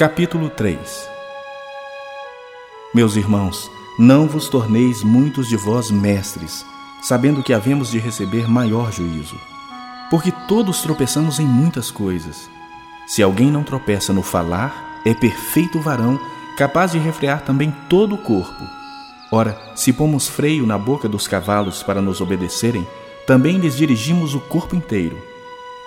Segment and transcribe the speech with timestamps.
[0.00, 0.78] Capítulo 3
[2.94, 6.64] Meus irmãos, não vos torneis muitos de vós mestres,
[7.02, 9.38] sabendo que havemos de receber maior juízo.
[10.08, 12.48] Porque todos tropeçamos em muitas coisas.
[13.06, 16.18] Se alguém não tropeça no falar, é perfeito varão,
[16.56, 18.64] capaz de refrear também todo o corpo.
[19.30, 22.88] Ora, se pomos freio na boca dos cavalos para nos obedecerem,
[23.26, 25.22] também lhes dirigimos o corpo inteiro.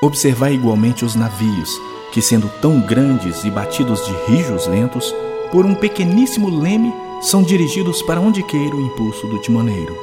[0.04, 1.72] Observai igualmente os navios,
[2.14, 5.14] que, sendo tão grandes e batidos de rijos ventos,
[5.52, 9.98] por um pequeníssimo leme são dirigidos para onde queira o impulso do timoneiro.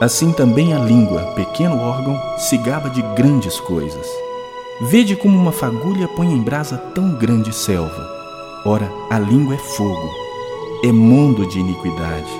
[0.00, 4.08] Assim também a língua, pequeno órgão, se gaba de grandes coisas.
[4.80, 8.08] Vede como uma fagulha põe em brasa tão grande selva.
[8.64, 10.10] Ora, a língua é fogo,
[10.82, 12.30] é mundo de iniquidade.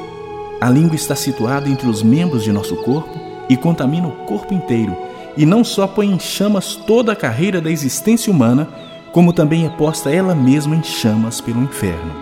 [0.60, 4.96] A língua está situada entre os membros de nosso corpo e contamina o corpo inteiro
[5.36, 8.68] e não só põe em chamas toda a carreira da existência humana,
[9.12, 12.12] como também é posta ela mesma em chamas pelo inferno.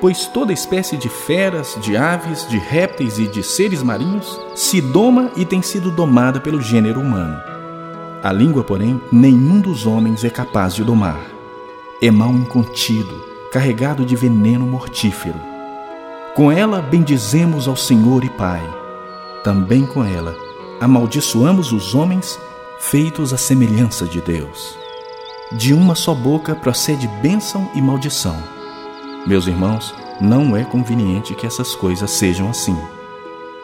[0.00, 5.30] Pois toda espécie de feras, de aves, de répteis e de seres marinhos se doma
[5.36, 7.40] e tem sido domada pelo gênero humano.
[8.22, 11.20] A língua, porém, nenhum dos homens é capaz de domar.
[12.02, 15.40] É mal incontido, carregado de veneno mortífero.
[16.34, 18.62] Com ela bendizemos ao Senhor e Pai.
[19.42, 20.36] Também com ela
[20.78, 22.38] amaldiçoamos os homens
[22.78, 24.85] feitos à semelhança de Deus.
[25.52, 28.36] De uma só boca procede bênção e maldição.
[29.24, 32.76] Meus irmãos, não é conveniente que essas coisas sejam assim.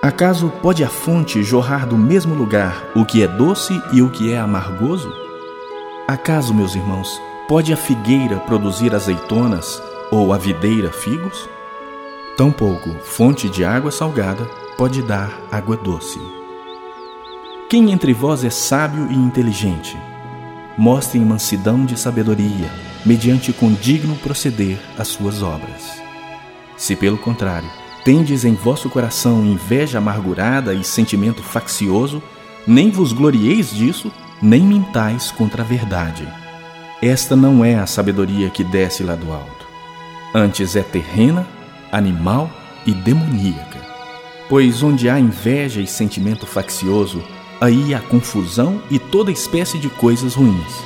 [0.00, 4.32] Acaso pode a fonte jorrar do mesmo lugar o que é doce e o que
[4.32, 5.12] é amargoso?
[6.06, 11.48] Acaso, meus irmãos, pode a figueira produzir azeitonas ou a videira figos?
[12.36, 14.44] Tampouco fonte de água salgada
[14.76, 16.20] pode dar água doce.
[17.68, 19.96] Quem entre vós é sábio e inteligente?
[20.76, 22.70] Mostrem mansidão de sabedoria,
[23.04, 26.00] mediante condigno proceder as suas obras.
[26.76, 27.68] Se, pelo contrário,
[28.04, 32.22] tendes em vosso coração inveja amargurada e sentimento faccioso,
[32.66, 36.26] nem vos glorieis disso, nem mintais contra a verdade.
[37.02, 39.66] Esta não é a sabedoria que desce lá do alto.
[40.34, 41.46] Antes é terrena,
[41.90, 42.50] animal
[42.86, 43.80] e demoníaca.
[44.48, 47.22] Pois onde há inveja e sentimento faccioso,
[47.62, 50.82] aí há confusão e toda espécie de coisas ruins.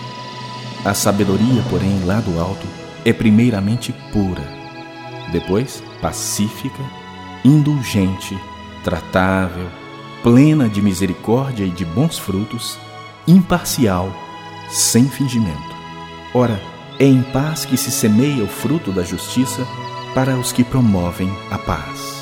[0.84, 2.66] A sabedoria, porém, lá do alto,
[3.02, 4.46] é primeiramente pura,
[5.32, 6.82] depois pacífica,
[7.42, 8.38] indulgente,
[8.84, 9.66] tratável,
[10.22, 12.76] plena de misericórdia e de bons frutos,
[13.26, 14.12] imparcial,
[14.68, 15.74] sem fingimento.
[16.34, 16.60] Ora,
[16.98, 19.66] é em paz que se semeia o fruto da justiça
[20.14, 22.15] para os que promovem a paz.